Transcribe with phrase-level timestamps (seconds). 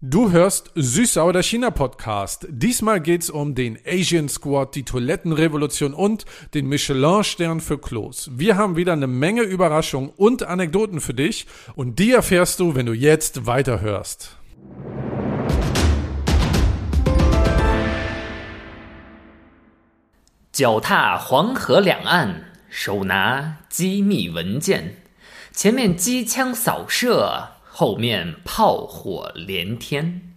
[0.00, 2.46] Du hörst Süßsauer der China Podcast.
[2.48, 8.30] Diesmal geht's um den Asian Squad, die Toilettenrevolution und den Michelin-Stern für Klos.
[8.32, 12.86] Wir haben wieder eine Menge Überraschungen und Anekdoten für dich und die erfährst du, wenn
[12.86, 14.36] du jetzt weiterhörst.
[20.52, 24.96] 脚踏黄河两岸，手拿机密文件，
[25.52, 30.33] 前面机枪扫射， 后面炮火连天。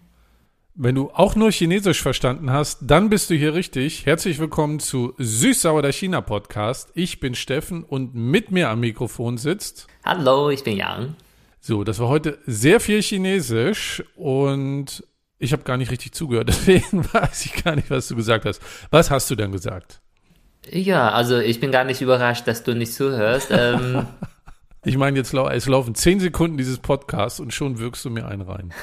[0.75, 4.05] Wenn du auch nur Chinesisch verstanden hast, dann bist du hier richtig.
[4.05, 6.91] Herzlich willkommen zu Süßsauer der China Podcast.
[6.95, 9.87] Ich bin Steffen und mit mir am Mikrofon sitzt.
[10.05, 11.15] Hallo, ich bin Yang.
[11.61, 15.02] So, das war heute sehr viel Chinesisch und
[15.38, 18.61] ich habe gar nicht richtig zugehört, deswegen weiß ich gar nicht, was du gesagt hast.
[18.91, 20.01] Was hast du denn gesagt?
[20.70, 23.48] Ja, also ich bin gar nicht überrascht, dass du nicht zuhörst.
[23.51, 24.06] Ähm,
[24.84, 28.26] Ich meine, jetzt lau es laufen zehn Sekunden dieses Podcasts und schon wirkst du mir
[28.26, 28.73] einen rein.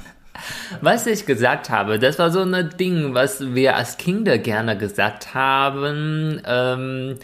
[0.80, 5.34] was ich gesagt habe, das war so ein Ding, was wir als Kinder gerne gesagt
[5.34, 6.40] haben.
[6.46, 7.16] Ähm,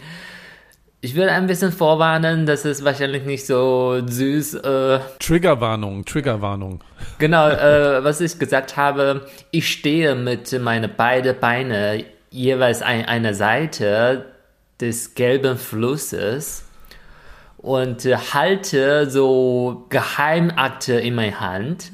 [0.99, 4.55] ich würde ein bisschen vorwarnen, dass es wahrscheinlich nicht so süß.
[4.55, 6.83] Äh, Triggerwarnung, Triggerwarnung.
[7.17, 13.33] genau, äh, was ich gesagt habe, ich stehe mit meine beiden Beine jeweils an einer
[13.33, 14.25] Seite
[14.81, 16.64] des gelben Flusses
[17.65, 21.91] und äh, halte so Geheimakte in meiner Hand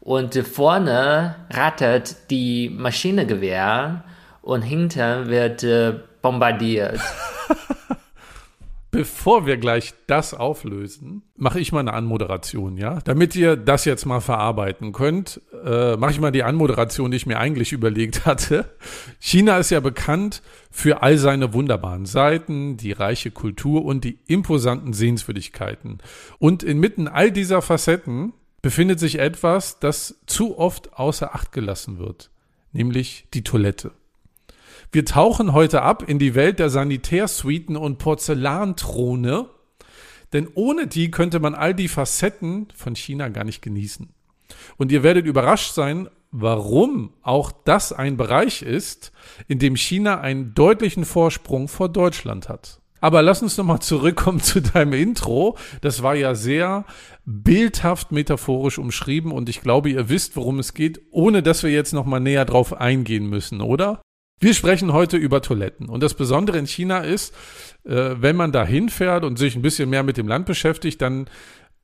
[0.00, 4.02] und äh, vorne rattert die Maschinengewehr
[4.42, 6.98] und hinten wird äh, bombardiert.
[8.90, 13.00] Bevor wir gleich das auflösen, mache ich mal eine Anmoderation, ja?
[13.04, 17.26] Damit ihr das jetzt mal verarbeiten könnt, äh, mache ich mal die Anmoderation, die ich
[17.26, 18.64] mir eigentlich überlegt hatte.
[19.18, 24.92] China ist ja bekannt für all seine wunderbaren Seiten, die reiche Kultur und die imposanten
[24.92, 25.98] Sehenswürdigkeiten.
[26.38, 32.30] Und inmitten all dieser Facetten befindet sich etwas, das zu oft außer Acht gelassen wird,
[32.72, 33.92] nämlich die Toilette.
[34.92, 39.48] Wir tauchen heute ab in die Welt der Sanitärsuiten und Porzellanthrone,
[40.32, 44.08] denn ohne die könnte man all die Facetten von China gar nicht genießen.
[44.76, 49.12] Und ihr werdet überrascht sein, warum auch das ein Bereich ist,
[49.48, 52.80] in dem China einen deutlichen Vorsprung vor Deutschland hat.
[53.00, 55.56] Aber lass uns nochmal zurückkommen zu deinem Intro.
[55.80, 56.84] Das war ja sehr
[57.24, 61.92] bildhaft metaphorisch umschrieben und ich glaube, ihr wisst, worum es geht, ohne dass wir jetzt
[61.92, 64.00] nochmal näher drauf eingehen müssen, oder?
[64.38, 65.88] Wir sprechen heute über Toiletten.
[65.88, 67.34] Und das Besondere in China ist,
[67.84, 71.30] äh, wenn man da hinfährt und sich ein bisschen mehr mit dem Land beschäftigt, dann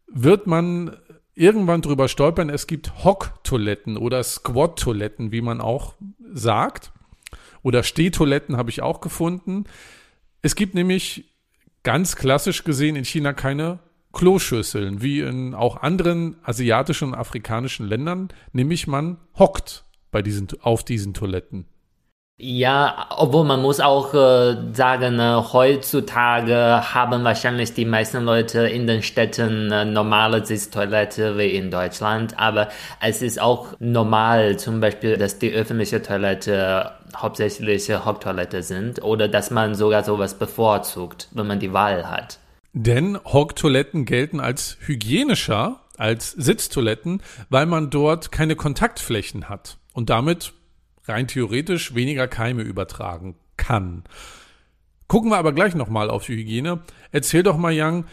[0.06, 0.96] wird man
[1.34, 5.94] irgendwann drüber stolpern, es gibt Hock-Toiletten oder Squat-Toiletten, wie man auch
[6.30, 6.92] sagt.
[7.62, 9.64] Oder Stehtoiletten habe ich auch gefunden.
[10.42, 11.24] Es gibt nämlich
[11.84, 13.78] ganz klassisch gesehen in China keine
[14.12, 20.84] Kloschüsseln, wie in auch anderen asiatischen und afrikanischen Ländern, nämlich man hockt bei diesen, auf
[20.84, 21.66] diesen Toiletten.
[22.44, 28.88] Ja, obwohl man muss auch äh, sagen, äh, heutzutage haben wahrscheinlich die meisten Leute in
[28.88, 32.68] den Städten äh, normale Sitztoilette wie in Deutschland, aber
[33.00, 39.28] es ist auch normal zum Beispiel, dass die öffentliche Toilette hauptsächlich äh, Hocktoilette sind oder
[39.28, 42.40] dass man sogar sowas bevorzugt, wenn man die Wahl hat.
[42.72, 50.54] Denn Hocktoiletten gelten als hygienischer als Sitztoiletten, weil man dort keine Kontaktflächen hat und damit
[51.06, 54.04] rein theoretisch weniger Keime übertragen kann.
[55.08, 56.80] Gucken wir aber gleich nochmal auf die Hygiene.
[57.10, 58.06] Erzähl doch mal, Yang,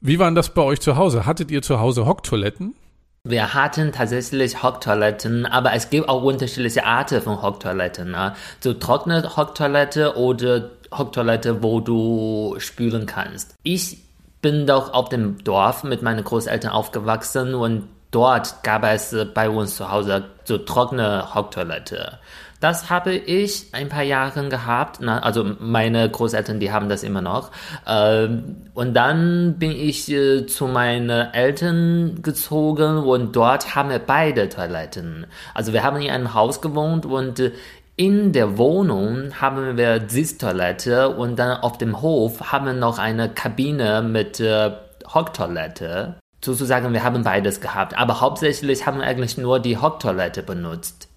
[0.00, 1.26] wie war das bei euch zu Hause?
[1.26, 2.74] Hattet ihr zu Hause Hocktoiletten?
[3.22, 8.10] Wir hatten tatsächlich Hocktoiletten, aber es gibt auch unterschiedliche Arten von Hocktoiletten.
[8.10, 8.34] Ne?
[8.60, 13.54] So trockene Hocktoilette oder Hocktoilette, wo du spülen kannst.
[13.62, 13.98] Ich
[14.40, 19.48] bin doch auf dem Dorf mit meinen Großeltern aufgewachsen und dort gab es äh, bei
[19.48, 22.18] uns zu Hause so trockene Hocktoilette.
[22.60, 24.98] Das habe ich ein paar Jahre gehabt.
[25.00, 27.50] Na, also meine Großeltern, die haben das immer noch.
[27.86, 34.50] Ähm, und dann bin ich äh, zu meinen Eltern gezogen und dort haben wir beide
[34.50, 35.26] Toiletten.
[35.54, 37.52] Also wir haben in einem Haus gewohnt und äh,
[37.96, 43.30] in der Wohnung haben wir Sitztoilette und dann auf dem Hof haben wir noch eine
[43.30, 44.70] Kabine mit äh,
[45.12, 46.16] Hocktoilette.
[46.42, 51.08] Sozusagen, wir haben beides gehabt, aber hauptsächlich haben wir eigentlich nur die Hocktoilette benutzt.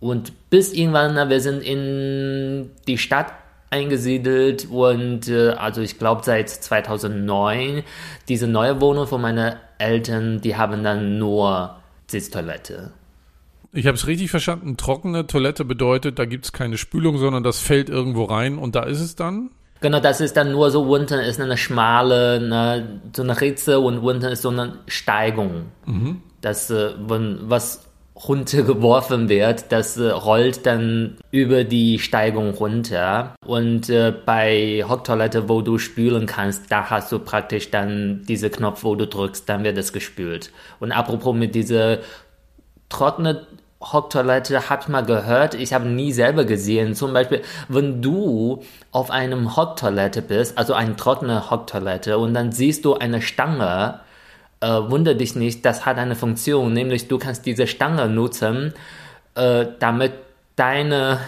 [0.00, 3.32] Und bis irgendwann, wir sind in die Stadt
[3.70, 7.84] eingesiedelt und äh, also ich glaube seit 2009
[8.28, 11.76] diese neue Wohnung von meinen Eltern, die haben dann nur
[12.08, 12.90] Sitztoilette.
[13.72, 14.76] Ich habe es richtig verstanden.
[14.76, 18.82] Trockene Toilette bedeutet, da gibt es keine Spülung, sondern das fällt irgendwo rein und da
[18.82, 19.50] ist es dann?
[19.80, 23.98] Genau, das ist dann nur so unten ist eine schmale, eine, so eine Ritze und
[23.98, 25.66] unten ist so eine Steigung.
[26.40, 27.86] dass äh, wenn was
[28.28, 33.34] runtergeworfen wird, das äh, rollt dann über die Steigung runter.
[33.46, 38.84] Und äh, bei Hocktoilette, wo du spülen kannst, da hast du praktisch dann diese Knopf,
[38.84, 40.52] wo du drückst, dann wird es gespült.
[40.80, 41.98] Und apropos mit dieser
[42.88, 43.38] trockenen
[43.80, 46.94] Hocktoilette habe ich mal gehört, ich habe nie selber gesehen.
[46.94, 48.62] Zum Beispiel, wenn du
[48.92, 54.00] auf einem Hocktoilette bist, also eine trockene Hocktoilette, und dann siehst du eine Stange,
[54.60, 58.74] äh, wunder dich nicht, das hat eine Funktion, nämlich du kannst diese Stange nutzen,
[59.34, 60.12] äh, damit
[60.56, 61.18] deine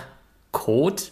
[0.51, 1.03] Code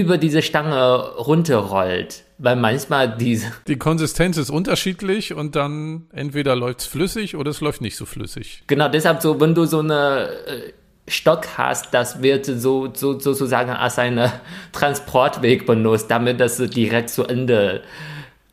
[0.00, 2.24] über diese Stange runterrollt.
[2.38, 3.52] Weil manchmal diese.
[3.68, 8.04] Die Konsistenz ist unterschiedlich und dann entweder läuft es flüssig oder es läuft nicht so
[8.04, 8.64] flüssig.
[8.66, 10.72] Genau, deshalb so, wenn du so eine äh,
[11.06, 14.32] Stock hast, das wird so, so sozusagen als ein
[14.72, 17.82] Transportweg benutzt, damit das direkt zu Ende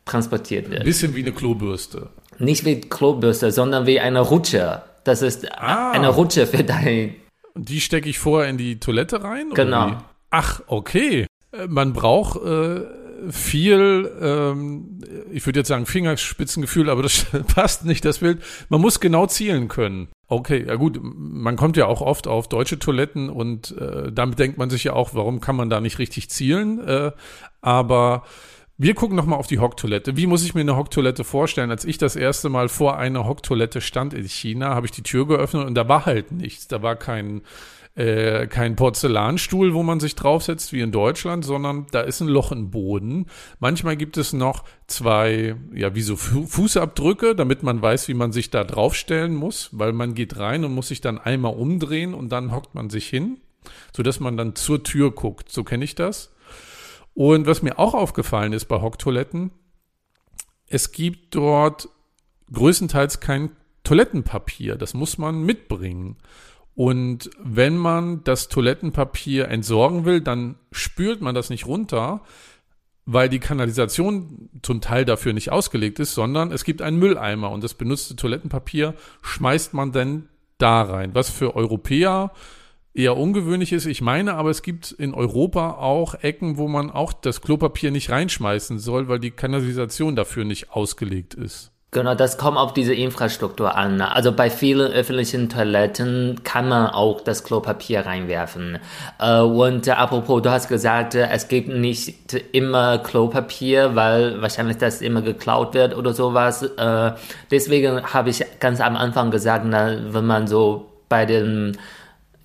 [0.04, 0.80] transportiert wird.
[0.80, 2.10] Ein bisschen wie eine Klobürste
[2.40, 4.82] nicht wie Klobürste, sondern wie eine Rutsche.
[5.04, 5.92] Das ist ah.
[5.92, 7.14] eine Rutsche für dein.
[7.54, 9.50] Die stecke ich vorher in die Toilette rein?
[9.54, 9.98] Genau.
[10.30, 11.26] Ach, okay.
[11.52, 12.82] Äh, man braucht äh,
[13.30, 15.00] viel, ähm,
[15.30, 18.42] ich würde jetzt sagen Fingerspitzengefühl, aber das passt nicht, das Bild.
[18.68, 20.08] Man muss genau zielen können.
[20.28, 24.58] Okay, ja gut, man kommt ja auch oft auf deutsche Toiletten und äh, damit denkt
[24.58, 26.78] man sich ja auch, warum kann man da nicht richtig zielen?
[26.86, 27.10] Äh,
[27.60, 28.24] aber
[28.78, 30.16] wir gucken nochmal auf die Hocktoilette.
[30.16, 31.70] Wie muss ich mir eine Hocktoilette vorstellen?
[31.70, 35.26] Als ich das erste Mal vor einer Hocktoilette stand in China, habe ich die Tür
[35.26, 36.66] geöffnet und da war halt nichts.
[36.66, 37.42] Da war kein,
[38.00, 42.50] äh, kein Porzellanstuhl, wo man sich draufsetzt wie in Deutschland, sondern da ist ein Loch
[42.50, 43.26] im Boden.
[43.58, 48.48] Manchmal gibt es noch zwei, ja, wie so Fußabdrücke, damit man weiß, wie man sich
[48.48, 52.52] da draufstellen muss, weil man geht rein und muss sich dann einmal umdrehen und dann
[52.52, 53.38] hockt man sich hin,
[53.94, 55.50] sodass man dann zur Tür guckt.
[55.50, 56.34] So kenne ich das.
[57.12, 59.50] Und was mir auch aufgefallen ist bei Hocktoiletten,
[60.68, 61.90] es gibt dort
[62.50, 63.50] größtenteils kein
[63.84, 64.76] Toilettenpapier.
[64.76, 66.16] Das muss man mitbringen.
[66.80, 72.22] Und wenn man das Toilettenpapier entsorgen will, dann spült man das nicht runter,
[73.04, 77.62] weil die Kanalisation zum Teil dafür nicht ausgelegt ist, sondern es gibt einen Mülleimer und
[77.62, 82.32] das benutzte Toilettenpapier schmeißt man dann da rein, was für Europäer
[82.94, 83.84] eher ungewöhnlich ist.
[83.84, 88.08] Ich meine aber, es gibt in Europa auch Ecken, wo man auch das Klopapier nicht
[88.08, 91.69] reinschmeißen soll, weil die Kanalisation dafür nicht ausgelegt ist.
[91.92, 94.00] Genau, das kommt auf diese Infrastruktur an.
[94.00, 98.78] Also bei vielen öffentlichen Toiletten kann man auch das Klopapier reinwerfen.
[99.18, 102.14] Äh, und äh, apropos, du hast gesagt, äh, es gibt nicht
[102.52, 106.64] immer Klopapier, weil wahrscheinlich das immer geklaut wird oder sowas.
[107.50, 111.76] Deswegen habe ich ganz am Anfang gesagt, wenn man so bei den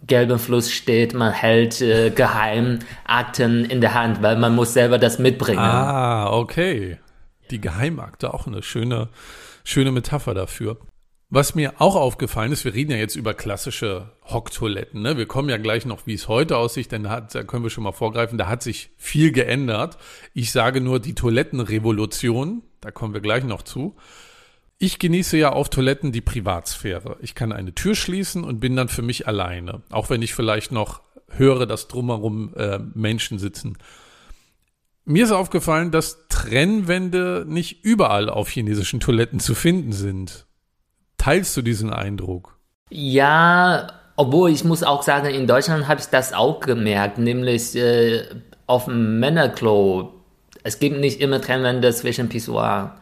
[0.07, 5.19] gelben Fluss steht, man hält äh, Geheimakten in der Hand, weil man muss selber das
[5.19, 5.59] mitbringen.
[5.59, 6.97] Ah, okay.
[7.51, 9.09] Die Geheimakte, auch eine schöne,
[9.63, 10.77] schöne Metapher dafür.
[11.29, 15.01] Was mir auch aufgefallen ist, wir reden ja jetzt über klassische Hocktoiletten.
[15.01, 15.17] Ne?
[15.17, 17.71] Wir kommen ja gleich noch, wie es heute aussieht, denn da, hat, da können wir
[17.71, 19.97] schon mal vorgreifen, da hat sich viel geändert.
[20.33, 23.95] Ich sage nur die Toilettenrevolution, da kommen wir gleich noch zu.
[24.77, 27.17] Ich genieße ja auf Toiletten die Privatsphäre.
[27.21, 29.81] Ich kann eine Tür schließen und bin dann für mich alleine.
[29.89, 33.77] Auch wenn ich vielleicht noch höre, dass drumherum äh, Menschen sitzen.
[35.05, 40.47] Mir ist aufgefallen, dass Trennwände nicht überall auf chinesischen Toiletten zu finden sind.
[41.17, 42.57] Teilst du diesen Eindruck?
[42.89, 48.23] Ja, obwohl ich muss auch sagen, in Deutschland habe ich das auch gemerkt, nämlich äh,
[48.65, 50.11] auf dem Männerklo.
[50.63, 52.99] Es gibt nicht immer Trennwände zwischen Pissoir.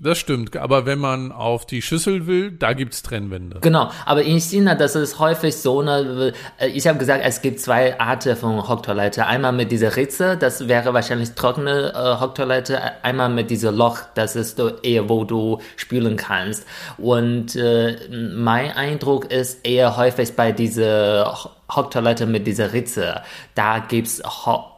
[0.00, 3.60] Das stimmt, aber wenn man auf die Schüssel will, da gibt's Trennwände.
[3.60, 6.32] Genau, aber in China, das ist häufig so, ne,
[6.72, 9.26] ich habe gesagt, es gibt zwei Arten von Hocktoilette.
[9.26, 14.36] Einmal mit dieser Ritze, das wäre wahrscheinlich trockene äh, Hocktoilette, einmal mit diesem Loch, das
[14.36, 16.66] ist eher, wo du spülen kannst.
[16.98, 23.22] Und äh, mein Eindruck ist eher häufig bei dieser Hocktoilette mit dieser Ritze.
[23.54, 24.22] Da gibt's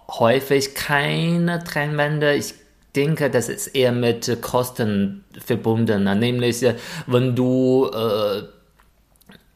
[0.08, 2.34] häufig keine Trennwände.
[2.34, 2.54] Ich
[2.98, 6.04] denke, das ist eher mit Kosten verbunden.
[6.18, 6.64] Nämlich,
[7.06, 8.42] wenn du äh,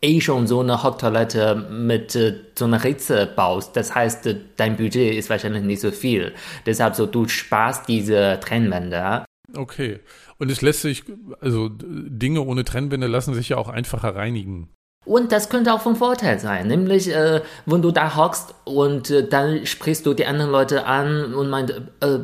[0.01, 5.17] eh schon so eine Hocktoilette mit äh, so einer Ritze baust, das heißt, dein Budget
[5.17, 6.33] ist wahrscheinlich nicht so viel.
[6.67, 9.25] Deshalb so, du sparst diese Trennwände.
[9.55, 10.01] Okay.
[10.39, 11.05] Und es lässt sich,
[11.41, 14.69] also Dinge ohne Trennwände lassen sich ja auch einfacher reinigen.
[15.05, 19.29] Und das könnte auch von Vorteil sein, nämlich äh, wenn du da hockst und äh,
[19.29, 21.71] dann sprichst du die anderen Leute an und meint,
[22.01, 22.21] äh,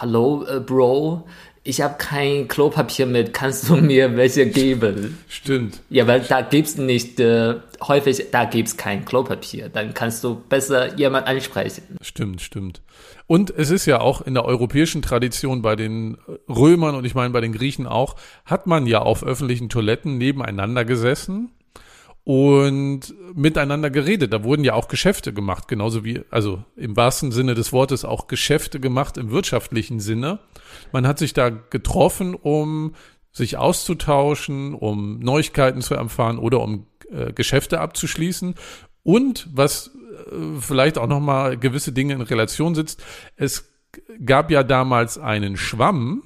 [0.00, 1.26] hallo, äh, Bro,
[1.62, 5.18] ich habe kein Klopapier mit, kannst du mir welche geben?
[5.28, 5.80] Stimmt.
[5.90, 7.56] Ja, weil da gibt's nicht, äh,
[7.86, 9.68] häufig, da gibt's kein Klopapier.
[9.68, 11.82] Dann kannst du besser jemand ansprechen.
[12.00, 12.80] Stimmt, stimmt.
[13.26, 16.16] Und es ist ja auch in der europäischen Tradition bei den
[16.48, 20.84] Römern und ich meine bei den Griechen auch, hat man ja auf öffentlichen Toiletten nebeneinander
[20.84, 21.50] gesessen
[22.24, 24.32] und miteinander geredet.
[24.32, 28.26] Da wurden ja auch Geschäfte gemacht, genauso wie, also im wahrsten Sinne des Wortes auch
[28.26, 30.40] Geschäfte gemacht im wirtschaftlichen Sinne.
[30.92, 32.94] Man hat sich da getroffen, um
[33.32, 38.54] sich auszutauschen, um Neuigkeiten zu erfahren oder um äh, Geschäfte abzuschließen.
[39.02, 39.88] Und was
[40.30, 43.02] äh, vielleicht auch noch mal gewisse Dinge in Relation sitzt,
[43.36, 43.72] es
[44.24, 46.24] gab ja damals einen Schwamm,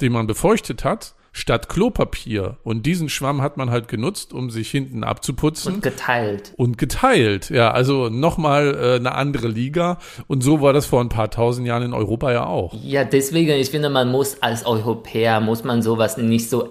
[0.00, 2.56] den man befeuchtet hat statt Klopapier.
[2.62, 5.74] Und diesen Schwamm hat man halt genutzt, um sich hinten abzuputzen.
[5.74, 6.54] Und geteilt.
[6.56, 7.72] Und geteilt, ja.
[7.72, 9.98] Also nochmal äh, eine andere Liga.
[10.28, 12.72] Und so war das vor ein paar tausend Jahren in Europa ja auch.
[12.82, 16.70] Ja, deswegen, ich finde, man muss als Europäer, muss man sowas nicht so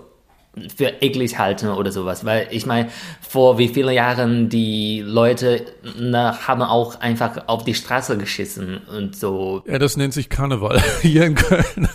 [0.75, 2.89] für eklig halten oder sowas, weil ich meine,
[3.27, 5.65] vor wie vielen Jahren die Leute
[5.99, 9.63] na, haben auch einfach auf die Straße geschissen und so.
[9.67, 11.89] Ja, das nennt sich Karneval hier in Köln.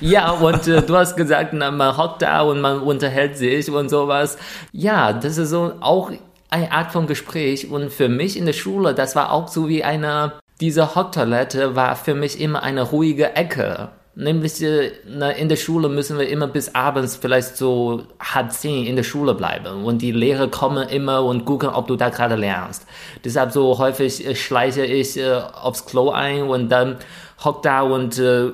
[0.00, 3.88] Ja, und äh, du hast gesagt, na, man hockt da und man unterhält sich und
[3.88, 4.38] sowas.
[4.72, 6.10] Ja, das ist so auch
[6.50, 7.70] eine Art von Gespräch.
[7.70, 11.96] Und für mich in der Schule, das war auch so wie eine, diese Hocktoilette war
[11.96, 13.90] für mich immer eine ruhige Ecke.
[14.14, 18.84] Nämlich äh, na, in der Schule müssen wir immer bis abends vielleicht so halb zehn
[18.84, 22.34] in der Schule bleiben und die Lehrer kommen immer und gucken, ob du da gerade
[22.34, 22.84] lernst.
[23.24, 26.96] Deshalb so häufig äh, schleiche ich äh, aufs Klo ein und dann
[27.44, 28.50] hock da und äh,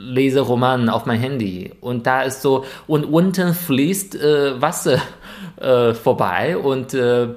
[0.00, 5.00] lese Roman auf mein Handy und da ist so und unten fließt äh, Wasser
[5.60, 7.28] äh, vorbei und äh,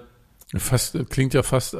[0.55, 1.79] Fast, klingt ja fast äh,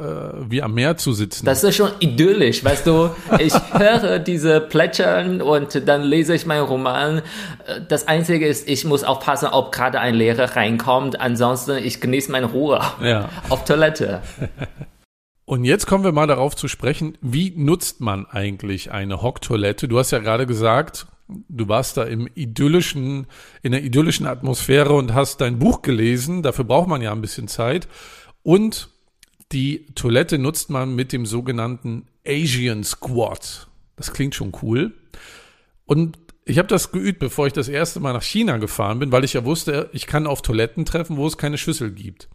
[0.50, 1.46] wie am Meer zu sitzen.
[1.46, 3.10] Das ist schon idyllisch, weißt du.
[3.38, 7.22] Ich höre diese Plätschern und dann lese ich meinen Roman.
[7.88, 11.20] Das Einzige ist, ich muss aufpassen, ob gerade ein Lehrer reinkommt.
[11.20, 13.28] Ansonsten, ich genieße meine Ruhe ja.
[13.48, 14.22] auf Toilette.
[15.46, 19.88] Und jetzt kommen wir mal darauf zu sprechen, wie nutzt man eigentlich eine Hocktoilette?
[19.88, 23.26] Du hast ja gerade gesagt, du warst da im idyllischen,
[23.62, 26.42] in der idyllischen Atmosphäre und hast dein Buch gelesen.
[26.42, 27.88] Dafür braucht man ja ein bisschen Zeit.
[28.42, 28.88] Und
[29.52, 33.68] die Toilette nutzt man mit dem sogenannten Asian Squat.
[33.96, 34.94] Das klingt schon cool.
[35.84, 39.24] Und ich habe das geübt, bevor ich das erste Mal nach China gefahren bin, weil
[39.24, 42.28] ich ja wusste, ich kann auf Toiletten treffen, wo es keine Schüssel gibt.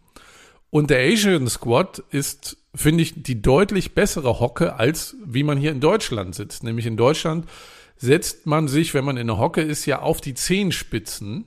[0.70, 5.72] Und der Asian Squat ist finde ich, die deutlich bessere Hocke, als wie man hier
[5.72, 6.62] in Deutschland sitzt.
[6.62, 7.48] Nämlich in Deutschland
[7.96, 11.46] setzt man sich, wenn man in der Hocke ist, ja auf die Zehenspitzen.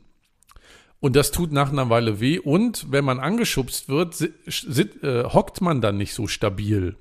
[1.00, 2.40] Und das tut nach einer Weile weh.
[2.40, 6.96] Und wenn man angeschubst wird, sit, äh, hockt man dann nicht so stabil.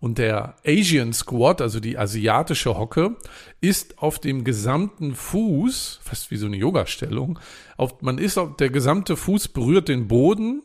[0.00, 3.16] Und der Asian Squat, also die asiatische Hocke,
[3.60, 7.38] ist auf dem gesamten Fuß, fast wie so eine Yoga-Stellung,
[7.76, 10.62] auf, man ist auf, der gesamte Fuß berührt den Boden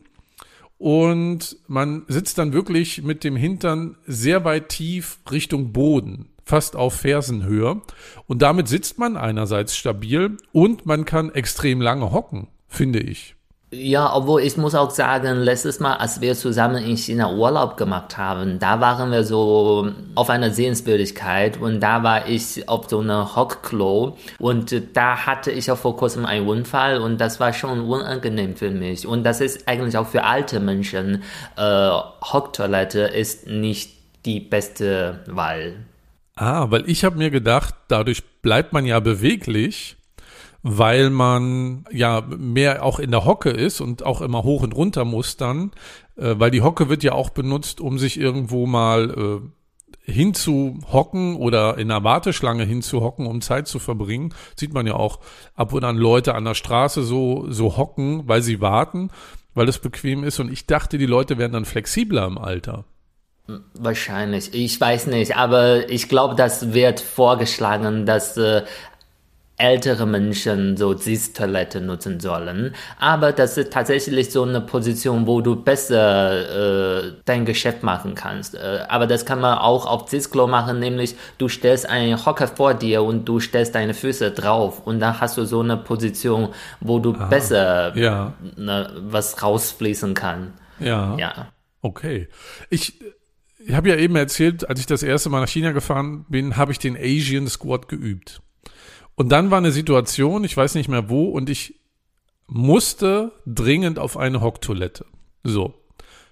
[0.80, 6.96] und man sitzt dann wirklich mit dem Hintern sehr weit tief Richtung Boden, fast auf
[6.96, 7.82] Fersenhöhe.
[8.28, 13.36] Und damit sitzt man einerseits stabil und man kann extrem lange hocken, finde ich.
[13.72, 18.18] Ja, obwohl ich muss auch sagen, letztes Mal, als wir zusammen in China Urlaub gemacht
[18.18, 23.36] haben, da waren wir so auf einer Sehenswürdigkeit und da war ich auf so einer
[23.36, 28.56] Hockklo und da hatte ich auch vor kurzem einen Unfall und das war schon unangenehm
[28.56, 31.22] für mich und das ist eigentlich auch für alte Menschen,
[31.56, 31.90] äh,
[32.22, 33.92] Hocktoilette ist nicht
[34.26, 35.76] die beste Wahl.
[36.36, 39.98] Ah, weil ich habe mir gedacht, dadurch bleibt man ja beweglich
[40.62, 45.06] weil man ja mehr auch in der Hocke ist und auch immer hoch und runter
[45.06, 45.72] muss dann,
[46.18, 51.78] äh, weil die Hocke wird ja auch benutzt, um sich irgendwo mal äh, hinzuhocken oder
[51.78, 54.34] in einer Warteschlange hinzuhocken, um Zeit zu verbringen.
[54.56, 55.20] Sieht man ja auch
[55.56, 59.12] ab und an Leute an der Straße so, so hocken, weil sie warten,
[59.54, 60.40] weil es bequem ist.
[60.40, 62.86] Und ich dachte, die Leute werden dann flexibler im Alter.
[63.74, 68.64] Wahrscheinlich, ich weiß nicht, aber ich glaube, das wird vorgeschlagen, dass äh,
[69.60, 72.74] ältere Menschen so Sitztoilette nutzen sollen.
[72.98, 78.56] Aber das ist tatsächlich so eine Position, wo du besser äh, dein Geschäft machen kannst.
[78.56, 82.74] Äh, aber das kann man auch auf Sitzklo machen, nämlich du stellst einen Hocker vor
[82.74, 86.50] dir und du stellst deine Füße drauf und dann hast du so eine Position,
[86.80, 88.34] wo du ah, besser ja.
[88.56, 90.54] ne, was rausfließen kann.
[90.80, 91.18] Ja.
[91.18, 91.52] Ja.
[91.82, 92.30] Okay.
[92.70, 93.00] Ich
[93.62, 96.72] ich habe ja eben erzählt, als ich das erste Mal nach China gefahren bin, habe
[96.72, 98.42] ich den Asian Squat geübt.
[99.20, 101.76] Und dann war eine Situation, ich weiß nicht mehr wo, und ich
[102.48, 105.06] musste dringend auf eine Hocktoilette.
[105.44, 105.74] So.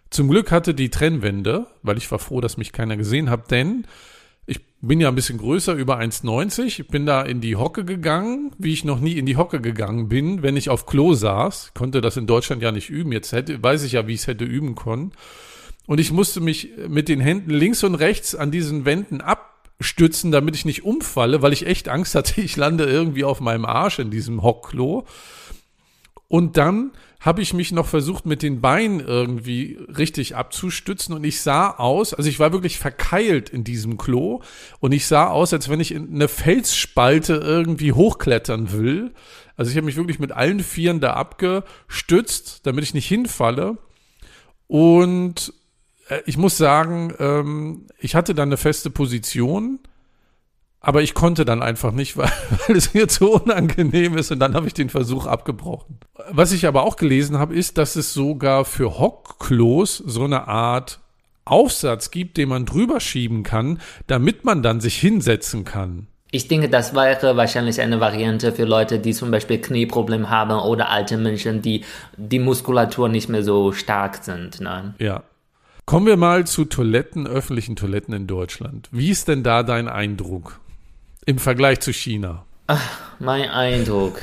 [0.10, 3.84] Zum Glück hatte die Trennwände, weil ich war froh, dass mich keiner gesehen hat, denn
[4.50, 6.80] Ich bin ja ein bisschen größer, über 1,90.
[6.80, 10.08] Ich bin da in die Hocke gegangen, wie ich noch nie in die Hocke gegangen
[10.08, 11.72] bin, wenn ich auf Klo saß.
[11.74, 13.12] Konnte das in Deutschland ja nicht üben.
[13.12, 15.12] Jetzt hätte, weiß ich ja, wie ich es hätte üben können.
[15.86, 19.20] Und ich musste mich mit den Händen links und rechts an diesen Wänden
[19.80, 23.66] abstützen, damit ich nicht umfalle, weil ich echt Angst hatte, ich lande irgendwie auf meinem
[23.66, 25.06] Arsch in diesem Hockklo.
[26.28, 26.92] Und dann
[27.22, 32.14] habe ich mich noch versucht, mit den Beinen irgendwie richtig abzustützen und ich sah aus,
[32.14, 34.42] also ich war wirklich verkeilt in diesem Klo
[34.80, 39.14] und ich sah aus, als wenn ich in eine Felsspalte irgendwie hochklettern will.
[39.56, 43.78] Also ich habe mich wirklich mit allen Vieren da abgestützt, damit ich nicht hinfalle.
[44.68, 45.54] Und
[46.26, 49.80] ich muss sagen, ähm, ich hatte dann eine feste Position
[50.88, 52.32] aber ich konnte dann einfach nicht, weil,
[52.68, 56.00] weil es mir zu unangenehm ist und dann habe ich den Versuch abgebrochen.
[56.32, 61.00] Was ich aber auch gelesen habe, ist, dass es sogar für Hockklos so eine Art
[61.46, 66.08] Aufsatz gibt, den man drüber schieben kann, damit man dann sich hinsetzen kann.
[66.32, 70.90] Ich denke, das wäre wahrscheinlich eine Variante für Leute, die zum Beispiel Knieprobleme haben oder
[70.90, 71.86] alte Menschen, die
[72.18, 74.60] die Muskulatur nicht mehr so stark sind.
[74.60, 74.94] Ne?
[75.00, 75.24] Ja.
[75.88, 78.90] Kommen wir mal zu Toiletten, öffentlichen Toiletten in Deutschland.
[78.92, 80.60] Wie ist denn da dein Eindruck?
[81.26, 82.44] Im Vergleich zu China.
[82.68, 82.84] Ach,
[83.20, 84.20] mein Eindruck.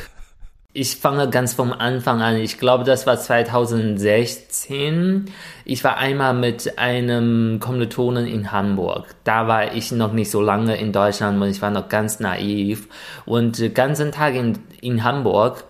[0.74, 2.36] Ich fange ganz vom Anfang an.
[2.36, 5.30] Ich glaube, das war 2016.
[5.64, 9.14] Ich war einmal mit einem Kommilitonen in Hamburg.
[9.24, 12.88] Da war ich noch nicht so lange in Deutschland und ich war noch ganz naiv.
[13.24, 15.64] Und den ganzen Tag in, in Hamburg,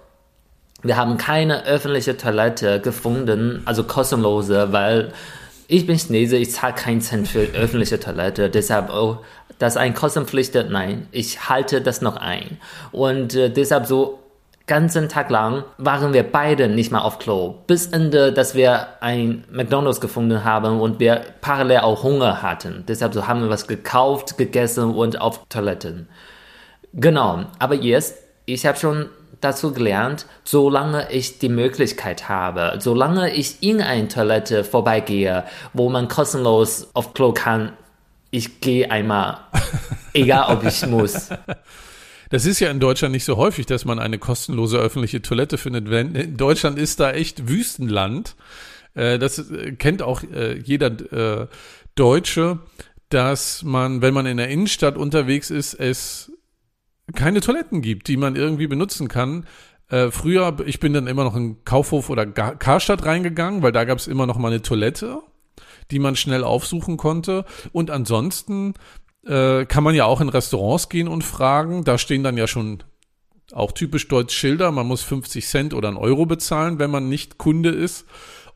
[0.83, 5.13] wir haben keine öffentliche Toilette gefunden, also kostenlose, weil
[5.69, 9.19] ich bin Chinese, ich zahle keinen Cent für öffentliche Toilette, deshalb, oh,
[9.59, 12.59] das ein Kostenpflicht, nein, ich halte das noch ein.
[12.93, 14.19] Und äh, deshalb so
[14.67, 17.57] ganzen Tag lang waren wir beide nicht mal auf Klo.
[17.67, 22.85] Bis Ende, dass wir ein McDonalds gefunden haben und wir parallel auch Hunger hatten.
[22.89, 26.09] Deshalb so haben wir was gekauft, gegessen und auf Toiletten.
[26.95, 28.17] Genau, aber jetzt,
[28.47, 29.09] ich habe schon
[29.45, 36.09] dazu gelernt, solange ich die Möglichkeit habe, solange ich in eine Toilette vorbeigehe, wo man
[36.09, 37.73] kostenlos auf Klo kann,
[38.31, 39.39] ich gehe einmal,
[40.13, 41.29] egal ob ich muss.
[42.31, 45.87] Das ist ja in Deutschland nicht so häufig, dass man eine kostenlose öffentliche Toilette findet.
[45.89, 48.35] In Deutschland ist da echt Wüstenland.
[48.95, 51.49] Äh, das äh, kennt auch äh, jeder
[51.95, 52.59] Deutsche,
[53.09, 56.33] dass man, wenn man in der Innenstadt unterwegs ist, es
[57.15, 59.47] keine Toiletten gibt, die man irgendwie benutzen kann.
[59.89, 63.99] Äh, früher, ich bin dann immer noch in Kaufhof oder Karstadt reingegangen, weil da gab
[63.99, 65.21] es immer noch mal eine Toilette,
[65.91, 67.45] die man schnell aufsuchen konnte.
[67.73, 68.75] Und ansonsten
[69.27, 71.85] äh, kann man ja auch in Restaurants gehen und fragen.
[71.85, 72.83] Da stehen dann ja schon
[73.53, 74.73] auch typisch deutsch Schilder.
[74.73, 78.07] Man muss 50 Cent oder einen Euro bezahlen, wenn man nicht Kunde ist.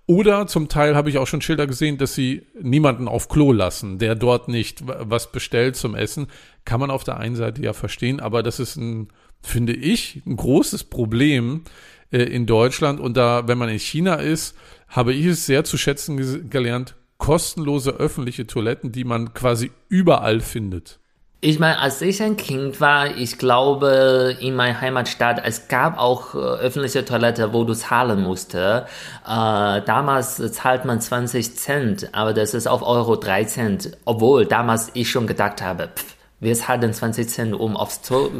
[0.09, 3.99] Oder zum Teil habe ich auch schon Schilder gesehen, dass sie niemanden auf Klo lassen,
[3.99, 6.29] der dort nicht was bestellt zum Essen.
[6.64, 9.09] Kann man auf der einen Seite ja verstehen, aber das ist ein,
[9.42, 11.64] finde ich, ein großes Problem
[12.11, 13.01] äh, in Deutschland.
[13.01, 14.57] Und da, wenn man in China ist,
[14.88, 21.01] habe ich es sehr zu schätzen gelernt, kostenlose öffentliche Toiletten, die man quasi überall findet.
[21.40, 26.35] Ich meine, als ich ein Kind war, ich glaube, in meiner Heimatstadt, es gab auch
[26.35, 28.87] äh, öffentliche Toilette, wo du zahlen musste.
[29.24, 33.96] Äh, damals zahlt man 20 Cent, aber das ist auf Euro 3 Cent.
[34.05, 38.33] Obwohl damals ich schon gedacht habe, pff, wir zahlen 20 Cent, um aufs, to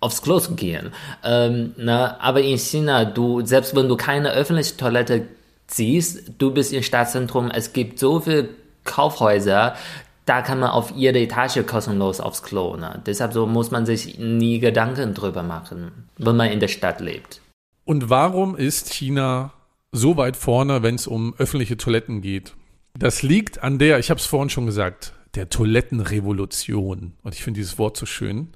[0.00, 0.92] aufs Klo zu gehen.
[1.22, 5.28] Ähm, na, aber in China, du, selbst wenn du keine öffentliche Toilette
[5.68, 8.48] siehst, du bist im Stadtzentrum, es gibt so viele
[8.82, 9.76] Kaufhäuser,
[10.24, 12.76] da kann man auf jede Etage kostenlos aufs Klo.
[12.76, 13.02] Ne?
[13.06, 17.40] Deshalb so muss man sich nie Gedanken drüber machen, wenn man in der Stadt lebt.
[17.84, 19.52] Und warum ist China
[19.92, 22.54] so weit vorne, wenn es um öffentliche Toiletten geht?
[22.98, 27.14] Das liegt an der, ich habe es vorhin schon gesagt, der Toilettenrevolution.
[27.22, 28.52] Und ich finde dieses Wort so schön.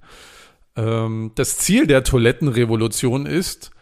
[0.76, 3.72] Ähm, das Ziel der Toilettenrevolution ist,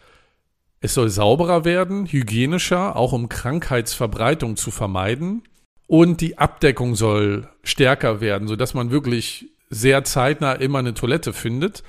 [0.79, 5.43] es soll sauberer werden, hygienischer, auch um Krankheitsverbreitung zu vermeiden.
[5.87, 11.83] Und die Abdeckung soll stärker werden, sodass man wirklich sehr zeitnah immer eine Toilette findet.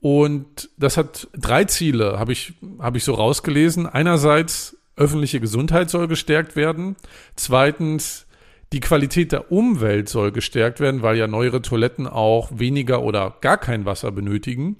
[0.00, 3.86] Und das hat drei Ziele, habe ich, habe ich so rausgelesen.
[3.86, 6.96] Einerseits, öffentliche Gesundheit soll gestärkt werden.
[7.34, 8.26] Zweitens,
[8.72, 13.56] die Qualität der Umwelt soll gestärkt werden, weil ja neuere Toiletten auch weniger oder gar
[13.56, 14.76] kein Wasser benötigen.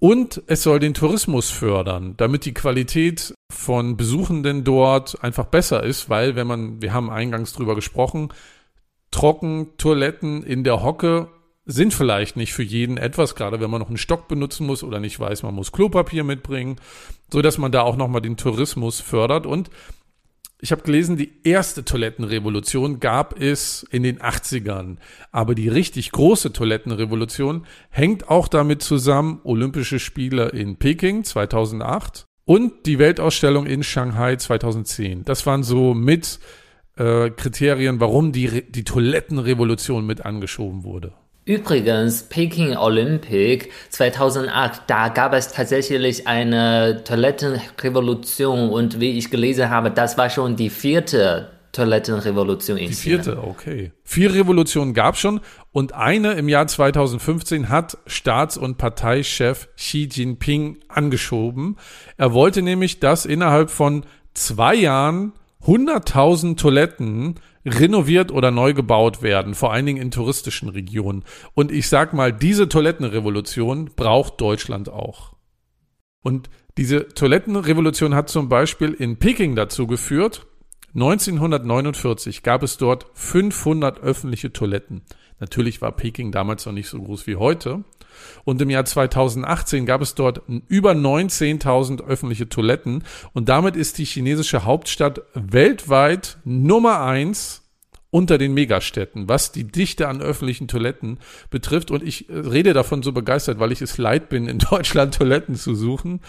[0.00, 6.08] Und es soll den Tourismus fördern, damit die Qualität von Besuchenden dort einfach besser ist,
[6.08, 8.30] weil wenn man, wir haben eingangs drüber gesprochen,
[9.10, 11.28] trocken Toiletten in der Hocke
[11.66, 15.00] sind vielleicht nicht für jeden etwas, gerade wenn man noch einen Stock benutzen muss oder
[15.00, 16.76] nicht weiß, man muss Klopapier mitbringen,
[17.30, 19.44] so dass man da auch nochmal den Tourismus fördert.
[19.44, 19.70] Und
[20.62, 24.96] Ich habe gelesen, die erste Toilettenrevolution gab es in den 80ern.
[25.32, 32.86] Aber die richtig große Toilettenrevolution hängt auch damit zusammen, Olympische Spiele in Peking 2008 und
[32.86, 35.24] die Weltausstellung in Shanghai 2010.
[35.24, 36.40] Das waren so mit
[36.96, 41.14] äh, Kriterien, warum die, die Toilettenrevolution mit angeschoben wurde.
[41.50, 49.90] Übrigens, Peking Olympic 2008, da gab es tatsächlich eine Toilettenrevolution und wie ich gelesen habe,
[49.90, 53.42] das war schon die vierte Toilettenrevolution in Die vierte, China.
[53.48, 53.90] okay.
[54.04, 55.40] Vier Revolutionen gab es schon
[55.72, 61.78] und eine im Jahr 2015 hat Staats- und Parteichef Xi Jinping angeschoben.
[62.16, 65.32] Er wollte nämlich, dass innerhalb von zwei Jahren
[65.66, 71.24] 100.000 Toiletten renoviert oder neu gebaut werden, vor allen Dingen in touristischen Regionen.
[71.54, 75.34] Und ich sag mal, diese Toilettenrevolution braucht Deutschland auch.
[76.22, 80.46] Und diese Toilettenrevolution hat zum Beispiel in Peking dazu geführt,
[80.94, 85.02] 1949 gab es dort 500 öffentliche Toiletten.
[85.38, 87.84] Natürlich war Peking damals noch nicht so groß wie heute.
[88.44, 93.04] Und im Jahr 2018 gab es dort über 19.000 öffentliche Toiletten.
[93.32, 97.60] Und damit ist die chinesische Hauptstadt weltweit Nummer eins
[98.10, 101.90] unter den Megastädten, was die Dichte an öffentlichen Toiletten betrifft.
[101.90, 105.54] Und ich äh, rede davon so begeistert, weil ich es leid bin, in Deutschland Toiletten
[105.54, 106.20] zu suchen.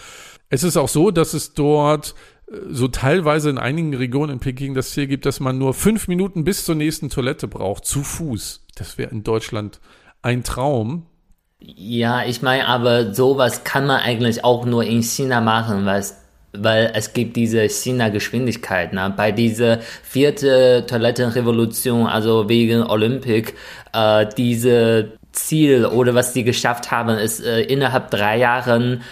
[0.48, 2.14] Es ist auch so, dass es dort
[2.50, 6.08] äh, so teilweise in einigen Regionen in Peking das Ziel gibt, dass man nur fünf
[6.08, 8.64] Minuten bis zur nächsten Toilette braucht, zu Fuß.
[8.76, 9.80] Das wäre in Deutschland
[10.22, 11.06] ein Traum.
[11.64, 16.16] Ja, ich meine, aber sowas kann man eigentlich auch nur in China machen, weil es,
[16.52, 18.92] weil es gibt diese China-Geschwindigkeit.
[18.92, 19.12] Ne?
[19.16, 23.54] Bei dieser vierte Toilettenrevolution, also wegen Olympic,
[23.92, 29.02] äh, diese Ziel oder was sie geschafft haben, ist äh, innerhalb drei Jahren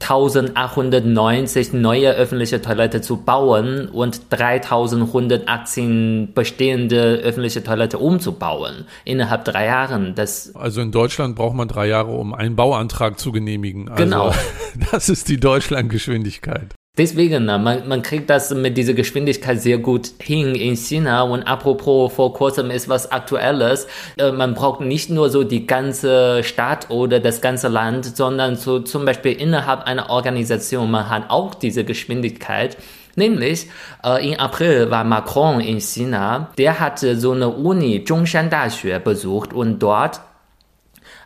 [0.00, 10.14] 1890 neue öffentliche Toilette zu bauen und 3118 bestehende öffentliche Toilette umzubauen innerhalb drei Jahren.
[10.14, 13.88] Das also in Deutschland braucht man drei Jahre, um einen Bauantrag zu genehmigen.
[13.88, 14.32] Also genau.
[14.90, 16.74] Das ist die Deutschlandgeschwindigkeit.
[16.98, 21.22] Deswegen, man, man kriegt das mit dieser Geschwindigkeit sehr gut hin in China.
[21.22, 23.86] Und apropos, vor kurzem ist was Aktuelles.
[24.16, 28.80] Äh, man braucht nicht nur so die ganze Stadt oder das ganze Land, sondern so
[28.80, 30.90] zum Beispiel innerhalb einer Organisation.
[30.90, 32.76] Man hat auch diese Geschwindigkeit.
[33.14, 33.68] Nämlich
[34.04, 36.50] äh, im April war Macron in China.
[36.58, 40.20] Der hatte so eine Uni, Zhongshan Daxue, besucht und dort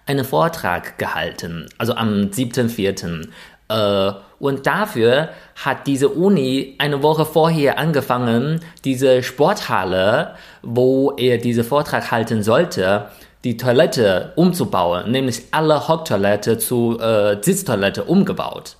[0.07, 1.69] einen Vortrag gehalten.
[1.79, 3.29] Also am 7.4.
[3.73, 11.63] Äh, und dafür hat diese Uni eine Woche vorher angefangen, diese Sporthalle, wo er diese
[11.63, 13.07] Vortrag halten sollte,
[13.45, 18.77] die Toilette umzubauen, nämlich alle Haupttoilette zu äh, Sitztoilette umgebaut.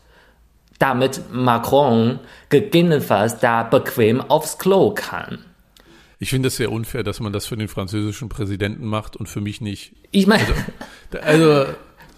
[0.79, 5.45] Damit Macron gegebenenfalls da bequem aufs Klo kann.
[6.19, 9.41] Ich finde es sehr unfair, dass man das für den französischen Präsidenten macht und für
[9.41, 9.93] mich nicht.
[10.13, 10.45] Ich meine,
[11.21, 11.73] also, also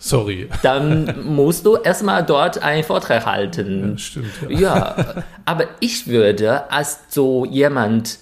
[0.05, 0.51] Sorry.
[0.63, 3.93] Dann musst du erstmal dort einen Vortrag halten.
[3.93, 4.33] Ja, stimmt.
[4.51, 4.59] Ja.
[4.61, 8.19] ja, aber ich würde als so jemand,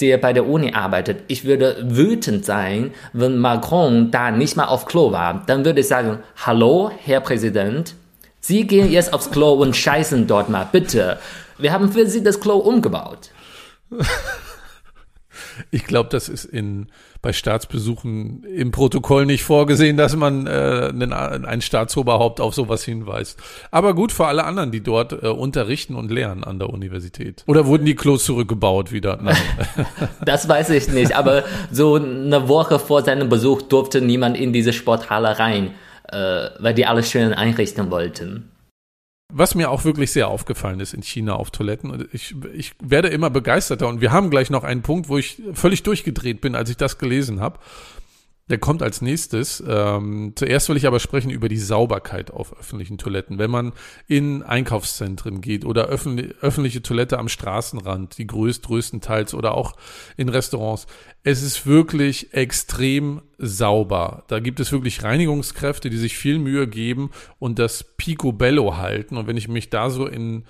[0.00, 4.86] der bei der Uni arbeitet, ich würde wütend sein, wenn Macron da nicht mal auf
[4.86, 5.42] Klo war.
[5.46, 7.96] Dann würde ich sagen, hallo, Herr Präsident,
[8.40, 11.18] Sie gehen jetzt aufs Klo und scheißen dort mal, bitte.
[11.58, 13.30] Wir haben für Sie das Klo umgebaut.
[15.70, 16.88] Ich glaube, das ist in,
[17.24, 23.40] bei Staatsbesuchen im Protokoll nicht vorgesehen, dass man äh, einen, ein Staatsoberhaupt auf sowas hinweist.
[23.70, 27.42] Aber gut für alle anderen, die dort äh, unterrichten und lernen an der Universität.
[27.46, 29.18] Oder wurden die Klos zurückgebaut wieder?
[29.22, 29.36] Nein.
[30.24, 34.74] das weiß ich nicht, aber so eine Woche vor seinem Besuch durfte niemand in diese
[34.74, 35.70] Sporthalle rein,
[36.12, 38.50] äh, weil die alles schön einrichten wollten.
[39.36, 43.30] Was mir auch wirklich sehr aufgefallen ist in China auf Toiletten, ich, ich werde immer
[43.30, 46.76] begeisterter und wir haben gleich noch einen Punkt, wo ich völlig durchgedreht bin, als ich
[46.76, 47.58] das gelesen habe.
[48.50, 49.64] Der kommt als nächstes.
[49.66, 53.38] Ähm, zuerst will ich aber sprechen über die Sauberkeit auf öffentlichen Toiletten.
[53.38, 53.72] Wenn man
[54.06, 59.72] in Einkaufszentren geht oder öffentlich, öffentliche Toilette am Straßenrand, die größt, größtenteils oder auch
[60.18, 60.86] in Restaurants.
[61.22, 64.24] Es ist wirklich extrem sauber.
[64.28, 69.16] Da gibt es wirklich Reinigungskräfte, die sich viel Mühe geben und das Picobello halten.
[69.16, 70.44] Und wenn ich mich da so in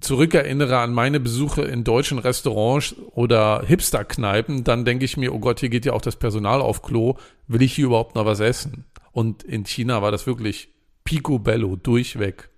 [0.00, 5.60] zurückerinnere an meine Besuche in deutschen Restaurants oder Hipster-Kneipen, dann denke ich mir, oh Gott,
[5.60, 8.84] hier geht ja auch das Personal auf Klo, will ich hier überhaupt noch was essen?
[9.12, 10.68] Und in China war das wirklich
[11.04, 12.50] picobello, durchweg.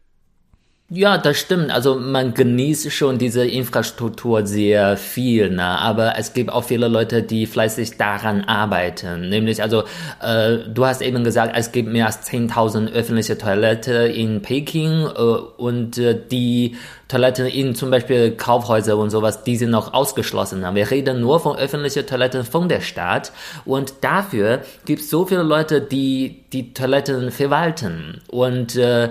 [0.90, 1.70] Ja, das stimmt.
[1.70, 5.62] Also man genießt schon diese Infrastruktur sehr viel, ne?
[5.62, 9.29] aber es gibt auch viele Leute, die fleißig daran arbeiten.
[9.29, 9.83] Nämlich, also
[10.22, 15.20] äh, du hast eben gesagt, es gibt mehr als 10.000 öffentliche Toiletten in Peking äh,
[15.59, 16.77] und äh, die
[17.09, 20.64] Toiletten in zum Beispiel Kaufhäuser und sowas, die sind noch ausgeschlossen.
[20.74, 23.33] Wir reden nur von öffentlichen Toiletten von der Stadt
[23.66, 29.11] und dafür gibt es so viele Leute, die die Toiletten verwalten und äh,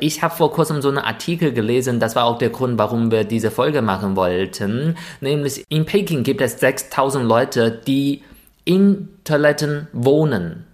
[0.00, 3.24] ich habe vor kurzem so einen Artikel gelesen, das war auch der Grund, warum wir
[3.24, 4.96] diese Folge machen wollten.
[5.20, 8.22] Nämlich in Peking gibt es 6000 Leute, die
[8.64, 10.64] in Toiletten wohnen.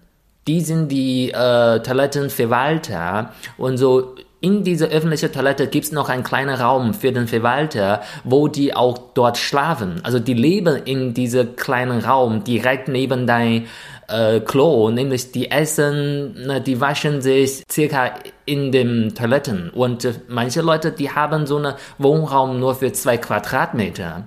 [0.47, 6.23] Die sind die äh, Toilettenverwalter und so in dieser öffentlichen Toilette gibt es noch einen
[6.23, 10.01] kleinen Raum für den Verwalter, wo die auch dort schlafen.
[10.03, 13.65] Also die leben in diesem kleinen Raum direkt neben dein
[14.07, 18.11] äh, Klo, nämlich die essen, na, die waschen sich circa
[18.45, 19.69] in den Toiletten.
[19.69, 24.23] Und äh, manche Leute, die haben so einen Wohnraum nur für zwei Quadratmeter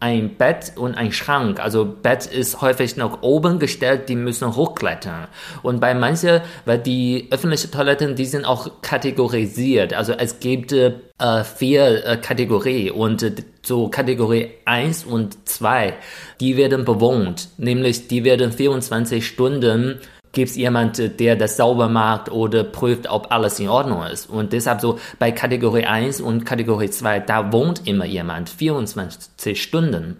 [0.00, 1.60] ein Bett und ein Schrank.
[1.60, 5.28] Also Bett ist häufig noch oben gestellt, die müssen hochklettern.
[5.62, 9.92] Und bei manchen, weil die öffentlichen Toiletten, die sind auch kategorisiert.
[9.92, 10.92] Also es gibt äh,
[11.44, 15.94] vier äh, Kategorien und äh, so Kategorie 1 und 2,
[16.40, 17.48] die werden bewohnt.
[17.58, 20.00] Nämlich die werden 24 Stunden
[20.32, 24.30] gibt es jemand, der das sauber macht oder prüft, ob alles in Ordnung ist.
[24.30, 30.16] Und deshalb so bei Kategorie 1 und Kategorie 2, da wohnt immer jemand 24 Stunden.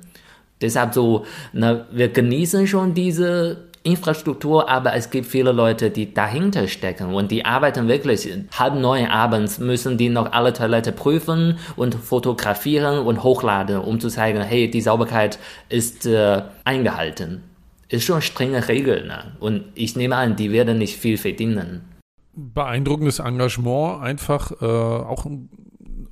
[0.60, 6.68] Deshalb so, na, wir genießen schon diese Infrastruktur, aber es gibt viele Leute, die dahinter
[6.68, 11.94] stecken und die arbeiten wirklich halb neun abends, müssen die noch alle Toilette prüfen und
[11.94, 15.38] fotografieren und hochladen, um zu zeigen, hey, die Sauberkeit
[15.70, 17.42] ist äh, eingehalten
[17.90, 19.08] ist schon strenge Regeln.
[19.08, 19.36] Ne?
[19.40, 21.82] Und ich nehme an, die werden nicht viel verdienen.
[22.32, 25.26] Beeindruckendes Engagement, einfach äh, auch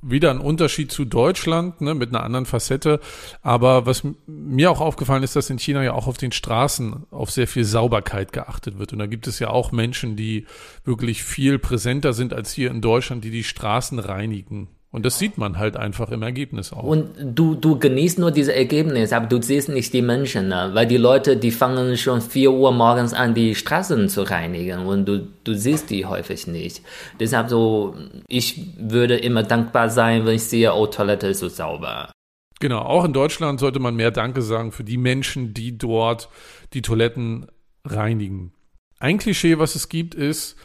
[0.01, 2.99] wieder ein Unterschied zu Deutschland, ne, mit einer anderen Facette.
[3.41, 7.31] Aber was mir auch aufgefallen ist, dass in China ja auch auf den Straßen auf
[7.31, 8.93] sehr viel Sauberkeit geachtet wird.
[8.93, 10.45] Und da gibt es ja auch Menschen, die
[10.83, 14.69] wirklich viel präsenter sind als hier in Deutschland, die die Straßen reinigen.
[14.91, 16.83] Und das sieht man halt einfach im Ergebnis auch.
[16.83, 20.71] Und du, du genießt nur diese Ergebnisse, aber du siehst nicht die Menschen, ne?
[20.73, 25.05] weil die Leute, die fangen schon vier Uhr morgens an, die Straßen zu reinigen und
[25.05, 26.81] du, du siehst die häufig nicht.
[27.19, 27.95] Deshalb so,
[28.27, 32.11] ich würde immer dankbar sein, wenn ich sehe, oh, Toilette ist so sauber.
[32.59, 36.29] Genau, auch in Deutschland sollte man mehr Danke sagen für die Menschen, die dort
[36.73, 37.45] die Toiletten
[37.85, 38.53] reinigen.
[38.99, 40.57] Ein Klischee, was es gibt, ist,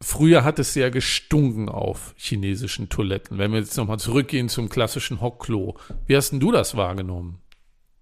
[0.00, 3.38] Früher hat es sehr gestunken auf chinesischen Toiletten.
[3.38, 5.76] Wenn wir jetzt nochmal zurückgehen zum klassischen Hockklo.
[6.06, 7.40] Wie hast denn du das wahrgenommen?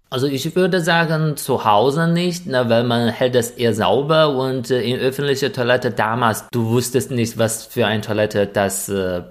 [0.09, 4.71] Also ich würde sagen, zu Hause nicht, ne, weil man hält es eher sauber und
[4.71, 9.23] äh, in öffentlicher Toilette damals, du wusstest nicht, was für eine Toilette das äh,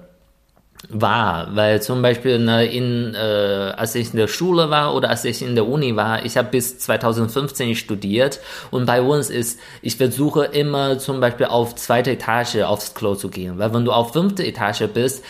[0.88, 3.18] war, weil zum Beispiel ne, in, äh,
[3.76, 6.48] als ich in der Schule war oder als ich in der Uni war, ich habe
[6.50, 12.62] bis 2015 studiert und bei uns ist, ich versuche immer zum Beispiel auf zweite Etage
[12.62, 15.24] aufs Klo zu gehen, weil wenn du auf fünfte Etage bist,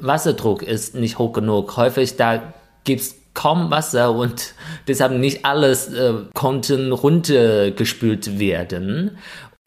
[0.00, 1.76] Wasserdruck ist nicht hoch genug.
[1.76, 2.54] Häufig da
[2.84, 4.54] gibt's kaum Wasser und
[4.88, 9.18] deshalb nicht alles äh, konnten runtergespült werden.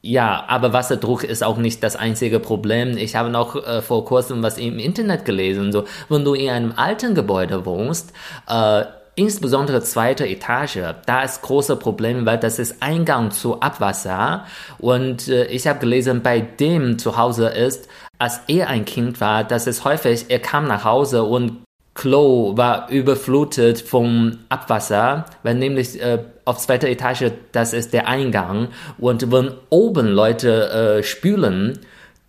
[0.02, 2.96] Ja, aber Wasserdruck ist auch nicht das einzige Problem.
[2.96, 5.74] Ich habe noch äh, vor kurzem was im Internet gelesen.
[5.74, 8.14] So, wenn du in einem alten Gebäude wohnst,
[8.48, 8.86] äh,
[9.16, 14.46] insbesondere zweite Etage, da ist große Problem, weil das ist Eingang zu Abwasser.
[14.78, 19.44] Und äh, ich habe gelesen, bei dem zu Hause ist, als er ein Kind war,
[19.44, 21.58] dass es häufig, er kam nach Hause und
[22.00, 28.70] Klo war überflutet vom Abwasser, weil nämlich äh, auf zweiter Etage, das ist der Eingang.
[28.98, 31.78] Und wenn oben Leute äh, spülen,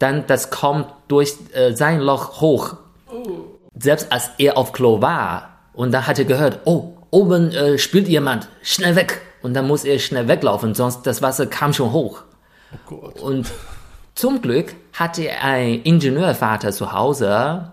[0.00, 2.78] dann das kommt durch äh, sein Loch hoch.
[3.78, 8.08] Selbst als er auf Klo war und dann hat er gehört, oh, oben äh, spült
[8.08, 9.20] jemand, schnell weg.
[9.40, 12.22] Und dann muss er schnell weglaufen, sonst das Wasser kam schon hoch.
[12.90, 13.46] Oh und
[14.16, 17.70] zum Glück hatte er einen Ingenieurvater zu Hause,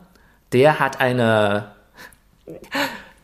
[0.53, 1.75] der hat eine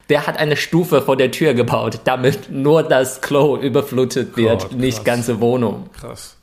[0.09, 4.71] der hat eine Stufe vor der Tür gebaut, damit nur das Klo überflutet wird, Gott,
[4.73, 5.89] nicht ganze Wohnung.
[5.93, 6.37] Krass.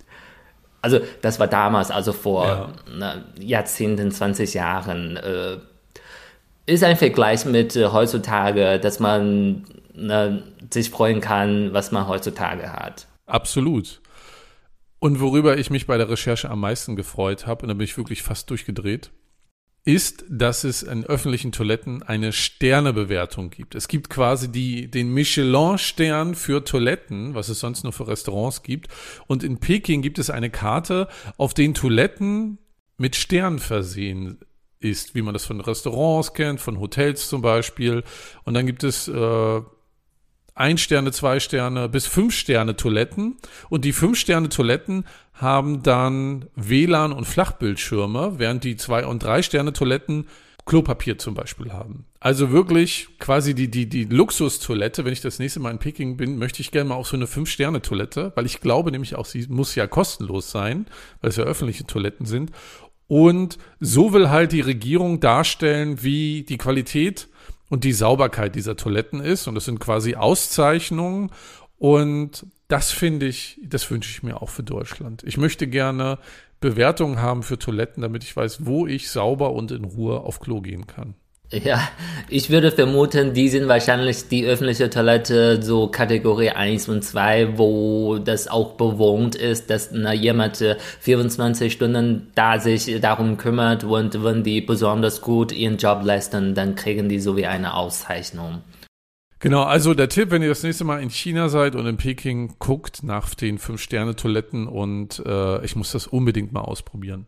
[0.83, 2.73] Also das war damals, also vor ja.
[2.91, 5.17] na, Jahrzehnten, 20 Jahren.
[5.19, 5.59] Äh,
[6.67, 10.39] ist ein Vergleich mit äh, heutzutage, dass man na,
[10.73, 13.07] sich freuen kann, was man heutzutage hat.
[13.27, 14.01] Absolut.
[15.01, 17.97] Und worüber ich mich bei der Recherche am meisten gefreut habe, und da bin ich
[17.97, 19.11] wirklich fast durchgedreht,
[19.85, 23.75] ist, dass es in öffentlichen Toiletten eine Sternebewertung gibt.
[23.75, 28.89] Es gibt quasi die, den Michelin-Stern für Toiletten, was es sonst nur für Restaurants gibt.
[29.27, 32.59] Und in Peking gibt es eine Karte, auf den Toiletten
[32.99, 34.39] mit Sternen versehen
[34.81, 38.03] ist, wie man das von Restaurants kennt, von Hotels zum Beispiel.
[38.45, 39.61] Und dann gibt es äh,
[40.55, 43.37] ein Sterne, zwei Sterne bis fünf Sterne Toiletten.
[43.69, 49.43] Und die fünf Sterne Toiletten haben dann WLAN und Flachbildschirme, während die zwei und drei
[49.43, 50.27] Sterne Toiletten
[50.67, 52.05] Klopapier zum Beispiel haben.
[52.21, 55.05] Also wirklich quasi die, die, die Luxustoilette.
[55.05, 57.27] Wenn ich das nächste Mal in Peking bin, möchte ich gerne mal auf so eine
[57.27, 60.87] Fünf-Sterne-Toilette, weil ich glaube nämlich auch, sie muss ja kostenlos sein,
[61.21, 62.53] weil es ja öffentliche Toiletten sind.
[63.09, 67.29] Und so will halt die Regierung darstellen, wie die Qualität
[67.71, 69.47] und die Sauberkeit dieser Toiletten ist.
[69.47, 71.31] Und das sind quasi Auszeichnungen.
[71.79, 75.23] Und das finde ich, das wünsche ich mir auch für Deutschland.
[75.25, 76.19] Ich möchte gerne
[76.61, 80.61] Bewertungen haben für Toiletten, damit ich weiß, wo ich sauber und in Ruhe auf Klo
[80.61, 81.15] gehen kann.
[81.53, 81.81] Ja,
[82.29, 88.19] ich würde vermuten, die sind wahrscheinlich die öffentliche Toilette so Kategorie 1 und 2, wo
[88.19, 90.65] das auch bewohnt ist, dass na, jemand
[91.01, 96.77] 24 Stunden da sich darum kümmert und wenn die besonders gut ihren Job leisten, dann
[96.77, 98.63] kriegen die so wie eine Auszeichnung.
[99.41, 102.57] Genau, also der Tipp, wenn ihr das nächste Mal in China seid und in Peking,
[102.61, 107.27] guckt nach den Fünf-Sterne-Toiletten und äh, ich muss das unbedingt mal ausprobieren.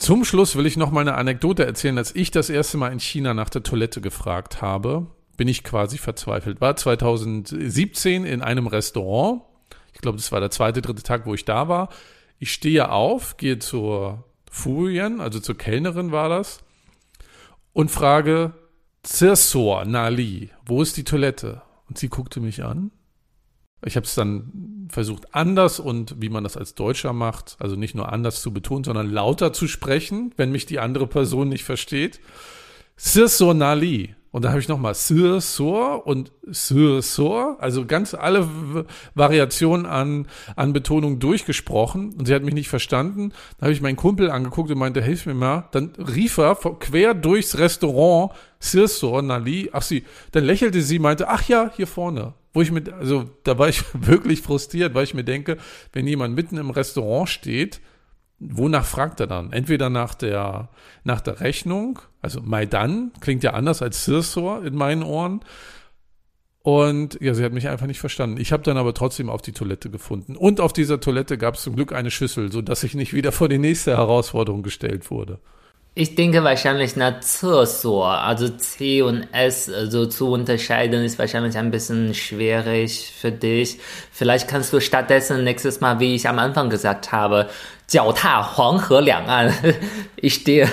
[0.00, 1.98] Zum Schluss will ich noch mal eine Anekdote erzählen.
[1.98, 5.98] Als ich das erste Mal in China nach der Toilette gefragt habe, bin ich quasi
[5.98, 6.62] verzweifelt.
[6.62, 9.42] War 2017 in einem Restaurant.
[9.92, 11.90] Ich glaube, das war der zweite, dritte Tag, wo ich da war.
[12.38, 16.60] Ich stehe auf, gehe zur Furien, also zur Kellnerin war das,
[17.74, 18.54] und frage,
[19.02, 21.60] Zirsor Nali, wo ist die Toilette?
[21.90, 22.90] Und sie guckte mich an.
[23.84, 27.94] Ich habe es dann versucht, anders und wie man das als Deutscher macht, also nicht
[27.94, 32.20] nur anders zu betonen, sondern lauter zu sprechen, wenn mich die andere Person nicht versteht.
[32.96, 34.14] Zirsor Nali.
[34.32, 38.48] Und da habe ich nochmal Sir, Sor und Sir, Sor, also ganz alle
[39.14, 43.32] Variationen an, an Betonung durchgesprochen und sie hat mich nicht verstanden.
[43.58, 45.68] Da habe ich meinen Kumpel angeguckt und meinte, hilf mir mal.
[45.72, 49.70] Dann rief er quer durchs Restaurant Sir, Sor, Nali.
[49.72, 52.34] Ach sie, dann lächelte sie, meinte, ach ja, hier vorne.
[52.52, 55.56] Wo ich mit, also da war ich wirklich frustriert, weil ich mir denke,
[55.92, 57.80] wenn jemand mitten im Restaurant steht,
[58.40, 59.52] wonach fragt er dann?
[59.52, 60.70] Entweder nach der,
[61.04, 65.40] nach der Rechnung, also Maidan klingt ja anders als Sirsor in meinen Ohren.
[66.62, 68.38] Und ja, sie hat mich einfach nicht verstanden.
[68.38, 70.36] Ich habe dann aber trotzdem auf die Toilette gefunden.
[70.36, 73.48] Und auf dieser Toilette gab es zum Glück eine Schüssel, sodass ich nicht wieder vor
[73.48, 75.38] die nächste Herausforderung gestellt wurde.
[75.97, 81.71] Ich denke wahrscheinlich nach Zesor, also C und S also zu unterscheiden, ist wahrscheinlich ein
[81.71, 83.79] bisschen schwierig für dich.
[84.11, 87.47] Vielleicht kannst du stattdessen nächstes Mal, wie ich am Anfang gesagt habe,
[87.87, 89.53] 脚踏黄河两岸.
[90.15, 90.67] Ich stehe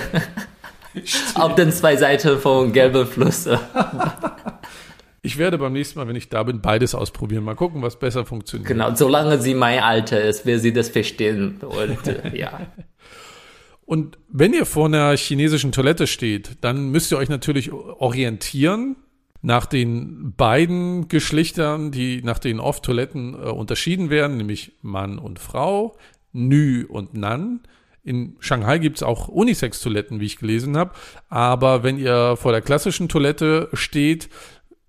[1.35, 3.47] auf den zwei Seiten von gelben Fluss.
[5.21, 7.43] Ich werde beim nächsten Mal, wenn ich da bin, beides ausprobieren.
[7.43, 8.67] Mal gucken, was besser funktioniert.
[8.67, 11.61] Genau, solange sie mein Alter ist, will sie das verstehen.
[11.61, 12.59] Und äh, ja.
[13.88, 18.96] Und wenn ihr vor einer chinesischen Toilette steht, dann müsst ihr euch natürlich orientieren
[19.40, 25.38] nach den beiden Geschlechtern, die nach denen oft Toiletten äh, unterschieden werden, nämlich Mann und
[25.38, 25.96] Frau,
[26.34, 27.60] Nü und Nan.
[28.04, 30.90] In Shanghai gibt es auch Unisex-Toiletten, wie ich gelesen habe.
[31.30, 34.28] Aber wenn ihr vor der klassischen Toilette steht,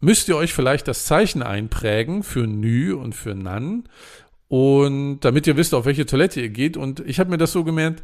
[0.01, 3.87] müsst ihr euch vielleicht das Zeichen einprägen für Nü und für Nan.
[4.49, 6.75] Und damit ihr wisst, auf welche Toilette ihr geht.
[6.75, 8.03] Und ich habe mir das so gemerkt,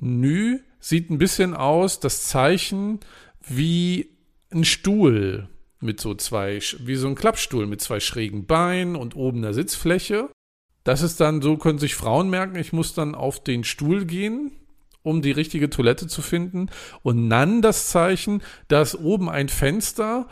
[0.00, 3.00] Nü sieht ein bisschen aus, das Zeichen
[3.46, 4.16] wie
[4.50, 5.48] ein Stuhl
[5.80, 10.28] mit so zwei, wie so ein Klappstuhl mit zwei schrägen Beinen und oben einer Sitzfläche.
[10.84, 14.52] Das ist dann, so können sich Frauen merken, ich muss dann auf den Stuhl gehen,
[15.02, 16.70] um die richtige Toilette zu finden.
[17.02, 20.28] Und dann das Zeichen, da oben ein Fenster,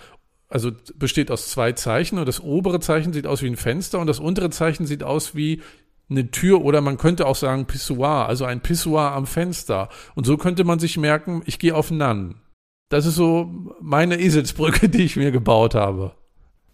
[0.48, 4.06] also besteht aus zwei Zeichen und das obere Zeichen sieht aus wie ein Fenster und
[4.06, 5.62] das untere Zeichen sieht aus wie
[6.08, 9.88] eine Tür oder man könnte auch sagen Pissoir, also ein Pissoir am Fenster.
[10.14, 12.36] Und so könnte man sich merken, ich gehe auf Nan.
[12.88, 16.12] Das ist so meine Eselsbrücke, die ich mir gebaut habe.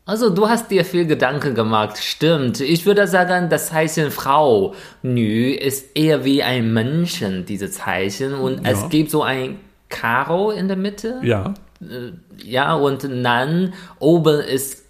[0.04, 2.60] Also du hast dir viel Gedanken gemacht, stimmt.
[2.60, 8.34] Ich würde sagen, das Zeichen Frau, Nü, ist eher wie ein Menschen, diese Zeichen.
[8.34, 8.72] Und ja.
[8.72, 11.20] es gibt so ein Karo in der Mitte.
[11.22, 11.54] Ja.
[11.80, 14.84] Äh, ja, und Nan oben ist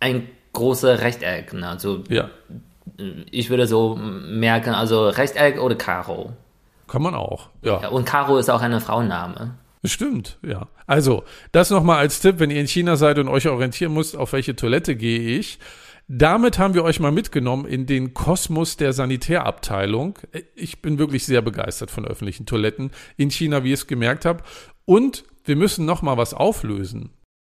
[0.00, 1.52] ein großer Rechteck.
[1.52, 1.68] Ne?
[1.68, 2.28] Also ja
[3.30, 6.32] ich würde so merken, also Rechteck oder Karo.
[6.88, 7.80] Kann man auch, ja.
[7.82, 9.54] ja und Karo ist auch ein Frauenname.
[9.84, 10.68] Stimmt, ja.
[10.86, 14.32] Also, das nochmal als Tipp, wenn ihr in China seid und euch orientieren müsst, auf
[14.32, 15.58] welche Toilette gehe ich.
[16.08, 20.18] Damit haben wir euch mal mitgenommen in den Kosmos der Sanitärabteilung.
[20.54, 24.44] Ich bin wirklich sehr begeistert von öffentlichen Toiletten in China, wie ich es gemerkt habe.
[24.84, 27.10] Und wir müssen nochmal was auflösen.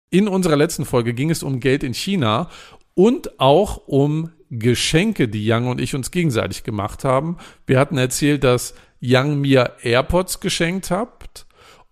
[0.09, 2.49] In unserer letzten Folge ging es um Geld in China
[2.93, 7.37] und auch um Geschenke, die Young und ich uns gegenseitig gemacht haben.
[7.65, 11.45] Wir hatten erzählt, dass Young mir AirPods geschenkt habt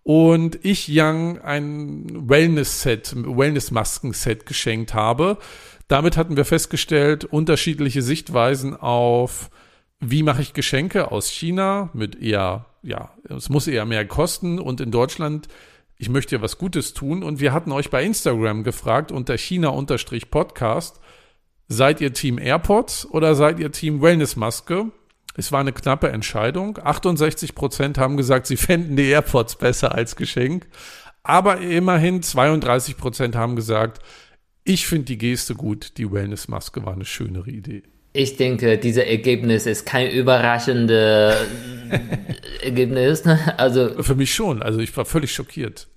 [0.03, 5.37] und ich Young ein Wellness-Set, Wellness-Masken-Set geschenkt habe.
[5.87, 9.49] Damit hatten wir festgestellt, unterschiedliche Sichtweisen auf,
[9.99, 14.81] wie mache ich Geschenke aus China mit eher, ja, es muss eher mehr kosten und
[14.81, 15.47] in Deutschland,
[15.97, 17.23] ich möchte ja was Gutes tun.
[17.23, 20.99] Und wir hatten euch bei Instagram gefragt unter China-Podcast,
[21.73, 24.91] seid ihr Team AirPods oder seid ihr Team Wellness-Maske?
[25.35, 26.77] Es war eine knappe Entscheidung.
[26.81, 30.67] 68 Prozent haben gesagt, sie fänden die AirPods besser als Geschenk.
[31.23, 33.99] Aber immerhin 32 Prozent haben gesagt,
[34.63, 37.83] ich finde die Geste gut, die Wellnessmaske war eine schönere Idee.
[38.13, 41.35] Ich denke, dieses Ergebnis ist kein überraschendes
[42.61, 43.23] Ergebnis.
[43.57, 44.61] Also für mich schon.
[44.61, 45.87] Also ich war völlig schockiert.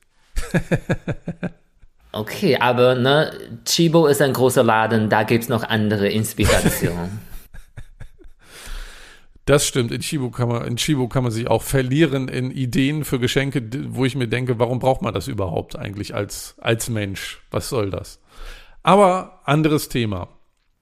[2.19, 3.33] okay, aber ne,
[3.65, 7.21] Chibo ist ein großer Laden, da gibt es noch andere Inspirationen.
[9.47, 9.93] Das stimmt.
[9.93, 13.63] In Chibo kann man, in Chibo kann man sich auch verlieren in Ideen für Geschenke,
[13.91, 17.41] wo ich mir denke, warum braucht man das überhaupt eigentlich als, als Mensch?
[17.53, 18.21] Was soll das?
[18.83, 20.29] Aber anderes Thema.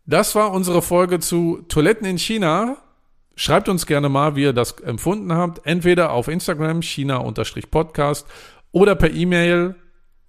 [0.07, 2.79] Das war unsere Folge zu Toiletten in China.
[3.37, 5.67] Schreibt uns gerne mal, wie ihr das empfunden habt.
[5.67, 8.27] Entweder auf Instagram, China-Podcast
[8.73, 9.75] oder per E-Mail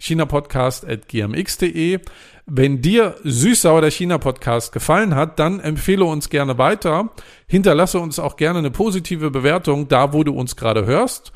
[0.06, 2.00] chinapodcast.gmx.de.
[2.46, 7.10] Wenn dir Süßsauer der China-Podcast gefallen hat, dann empfehle uns gerne weiter.
[7.48, 11.32] Hinterlasse uns auch gerne eine positive Bewertung da, wo du uns gerade hörst.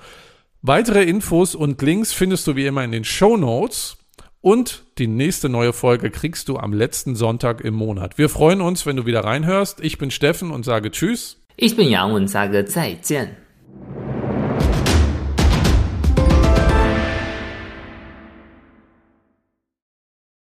[0.62, 3.98] Weitere Infos und Links findest du wie immer in den Show Notes.
[4.42, 8.18] Und die nächste neue Folge kriegst du am letzten Sonntag im Monat.
[8.18, 9.82] Wir freuen uns, wenn du wieder reinhörst.
[9.82, 11.42] Ich bin Steffen und sage Tschüss.
[11.58, 13.36] Ich bin Yang und sage 再见.